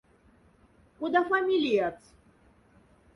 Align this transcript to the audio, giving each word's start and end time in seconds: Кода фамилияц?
Кода 0.97 1.21
фамилияц? 1.29 1.99